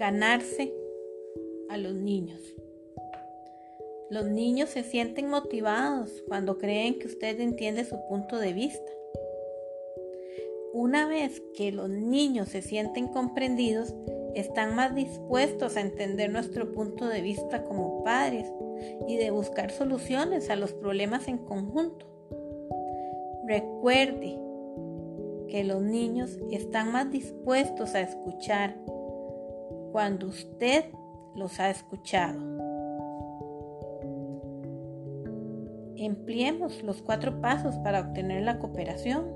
ganarse 0.00 0.72
a 1.68 1.76
los 1.76 1.94
niños. 1.94 2.40
Los 4.08 4.24
niños 4.28 4.70
se 4.70 4.82
sienten 4.82 5.28
motivados 5.28 6.24
cuando 6.26 6.56
creen 6.56 6.98
que 6.98 7.06
usted 7.06 7.38
entiende 7.38 7.84
su 7.84 7.96
punto 8.08 8.38
de 8.38 8.54
vista. 8.54 8.90
Una 10.72 11.06
vez 11.06 11.42
que 11.54 11.70
los 11.70 11.90
niños 11.90 12.48
se 12.48 12.62
sienten 12.62 13.08
comprendidos, 13.08 13.94
están 14.34 14.74
más 14.74 14.94
dispuestos 14.94 15.76
a 15.76 15.82
entender 15.82 16.30
nuestro 16.30 16.72
punto 16.72 17.06
de 17.06 17.20
vista 17.20 17.64
como 17.64 18.02
padres 18.02 18.50
y 19.06 19.18
de 19.18 19.30
buscar 19.30 19.70
soluciones 19.70 20.48
a 20.48 20.56
los 20.56 20.72
problemas 20.72 21.28
en 21.28 21.36
conjunto. 21.36 22.06
Recuerde 23.46 24.38
que 25.48 25.62
los 25.62 25.82
niños 25.82 26.38
están 26.50 26.90
más 26.90 27.10
dispuestos 27.10 27.94
a 27.94 28.00
escuchar 28.00 28.78
cuando 29.92 30.28
usted 30.28 30.84
los 31.34 31.58
ha 31.60 31.70
escuchado. 31.70 32.38
Empleemos 35.96 36.82
los 36.82 37.02
cuatro 37.02 37.40
pasos 37.40 37.76
para 37.78 38.00
obtener 38.00 38.42
la 38.42 38.58
cooperación. 38.58 39.26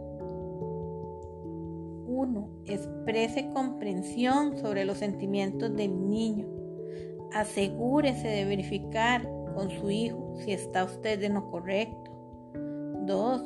1. 2.07 2.49
Exprese 2.67 3.51
comprensión 3.53 4.57
sobre 4.59 4.85
los 4.85 4.99
sentimientos 4.99 5.75
del 5.77 6.09
niño. 6.09 6.47
Asegúrese 7.33 8.29
de 8.29 8.45
verificar 8.45 9.29
con 9.55 9.71
su 9.71 9.91
hijo 9.91 10.35
si 10.39 10.53
está 10.53 10.85
usted 10.85 11.23
en 11.23 11.35
lo 11.35 11.51
correcto. 11.51 12.11
2. 13.07 13.43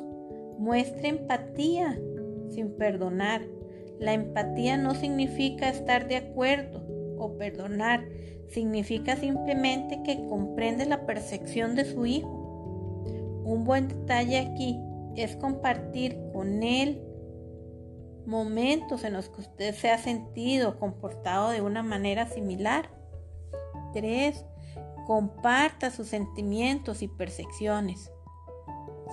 Muestre 0.59 1.09
empatía 1.09 1.99
sin 2.49 2.71
perdonar. 2.77 3.41
La 3.99 4.13
empatía 4.13 4.77
no 4.77 4.95
significa 4.95 5.69
estar 5.69 6.07
de 6.07 6.15
acuerdo 6.15 6.88
o 7.19 7.37
perdonar, 7.37 8.03
significa 8.47 9.15
simplemente 9.15 10.01
que 10.03 10.25
comprende 10.27 10.85
la 10.85 11.05
percepción 11.05 11.75
de 11.75 11.85
su 11.85 12.05
hijo. 12.05 13.03
Un 13.45 13.63
buen 13.63 13.87
detalle 13.87 14.39
aquí 14.39 14.79
es 15.15 15.35
compartir 15.35 16.17
con 16.33 16.63
él 16.63 17.03
momentos 18.25 19.03
en 19.03 19.13
los 19.13 19.29
que 19.29 19.41
usted 19.41 19.75
se 19.75 19.89
ha 19.89 19.97
sentido 19.97 20.79
comportado 20.79 21.49
de 21.49 21.61
una 21.61 21.83
manera 21.83 22.27
similar. 22.27 22.89
3. 23.93 24.45
Comparta 25.07 25.89
sus 25.89 26.07
sentimientos 26.07 27.01
y 27.01 27.07
percepciones. 27.07 28.11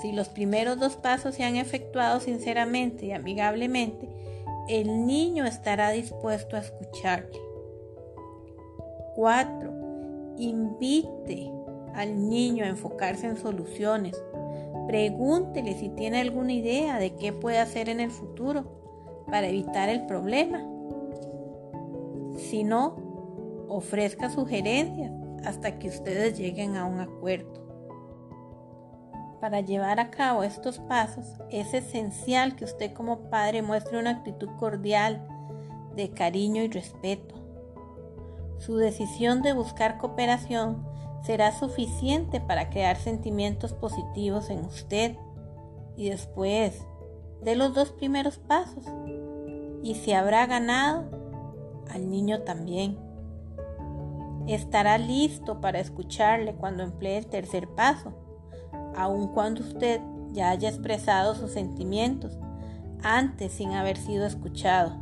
Si 0.02 0.12
los 0.12 0.28
primeros 0.28 0.78
dos 0.78 0.96
pasos 0.96 1.34
se 1.34 1.44
han 1.44 1.56
efectuado 1.56 2.20
sinceramente 2.20 3.06
y 3.06 3.12
amigablemente, 3.12 4.08
el 4.68 5.06
niño 5.06 5.46
estará 5.46 5.90
dispuesto 5.90 6.56
a 6.56 6.60
escucharle. 6.60 7.45
4. 9.16 10.34
Invite 10.36 11.50
al 11.94 12.28
niño 12.28 12.64
a 12.64 12.68
enfocarse 12.68 13.26
en 13.26 13.38
soluciones. 13.38 14.14
Pregúntele 14.86 15.74
si 15.74 15.88
tiene 15.88 16.20
alguna 16.20 16.52
idea 16.52 16.98
de 16.98 17.16
qué 17.16 17.32
puede 17.32 17.58
hacer 17.58 17.88
en 17.88 18.00
el 18.00 18.10
futuro 18.10 19.24
para 19.26 19.48
evitar 19.48 19.88
el 19.88 20.06
problema. 20.06 20.64
Si 22.36 22.62
no, 22.62 22.96
ofrezca 23.68 24.30
sugerencias 24.30 25.10
hasta 25.44 25.78
que 25.78 25.88
ustedes 25.88 26.38
lleguen 26.38 26.76
a 26.76 26.84
un 26.84 27.00
acuerdo. 27.00 27.64
Para 29.40 29.60
llevar 29.60 29.98
a 29.98 30.10
cabo 30.10 30.42
estos 30.42 30.78
pasos 30.80 31.24
es 31.50 31.72
esencial 31.72 32.54
que 32.56 32.64
usted 32.64 32.92
como 32.92 33.30
padre 33.30 33.62
muestre 33.62 33.98
una 33.98 34.10
actitud 34.10 34.48
cordial, 34.58 35.26
de 35.94 36.10
cariño 36.10 36.62
y 36.62 36.68
respeto. 36.68 37.45
Su 38.58 38.76
decisión 38.76 39.42
de 39.42 39.52
buscar 39.52 39.98
cooperación 39.98 40.86
será 41.22 41.52
suficiente 41.52 42.40
para 42.40 42.70
crear 42.70 42.96
sentimientos 42.96 43.72
positivos 43.72 44.50
en 44.50 44.64
usted 44.64 45.16
y 45.96 46.10
después 46.10 46.86
de 47.42 47.56
los 47.56 47.74
dos 47.74 47.90
primeros 47.90 48.38
pasos. 48.38 48.84
Y 49.82 49.94
si 49.94 50.12
habrá 50.12 50.46
ganado, 50.46 51.04
al 51.90 52.08
niño 52.08 52.42
también. 52.42 52.98
Estará 54.46 54.98
listo 54.98 55.60
para 55.60 55.80
escucharle 55.80 56.54
cuando 56.54 56.82
emplee 56.82 57.18
el 57.18 57.26
tercer 57.26 57.68
paso 57.68 58.12
aun 58.96 59.28
cuando 59.28 59.60
usted 59.60 60.00
ya 60.32 60.50
haya 60.50 60.68
expresado 60.68 61.34
sus 61.34 61.52
sentimientos 61.52 62.38
antes 63.02 63.52
sin 63.52 63.72
haber 63.72 63.96
sido 63.96 64.26
escuchado. 64.26 64.96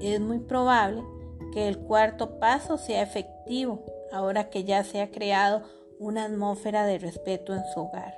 Es 0.00 0.20
muy 0.20 0.38
probable 0.38 1.02
que 1.52 1.68
el 1.68 1.78
cuarto 1.78 2.38
paso 2.38 2.78
sea 2.78 3.02
efectivo 3.02 3.82
ahora 4.12 4.50
que 4.50 4.64
ya 4.64 4.84
se 4.84 5.00
ha 5.00 5.10
creado 5.10 5.62
una 5.98 6.24
atmósfera 6.24 6.86
de 6.86 6.98
respeto 6.98 7.54
en 7.54 7.62
su 7.72 7.80
hogar. 7.80 8.14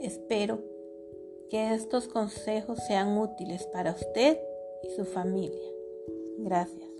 Espero 0.00 0.60
que 1.50 1.74
estos 1.74 2.08
consejos 2.08 2.78
sean 2.86 3.16
útiles 3.16 3.66
para 3.66 3.92
usted 3.92 4.38
y 4.82 4.90
su 4.90 5.04
familia. 5.04 5.68
Gracias. 6.38 6.97